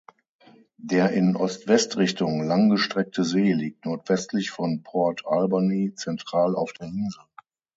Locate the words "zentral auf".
5.93-6.73